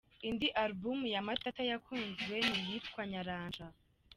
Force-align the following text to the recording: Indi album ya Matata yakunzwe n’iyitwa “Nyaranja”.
Indi 0.27 0.47
album 0.63 0.99
ya 1.13 1.21
Matata 1.27 1.61
yakunzwe 1.71 2.35
n’iyitwa 2.47 3.01
“Nyaranja”. 3.11 3.67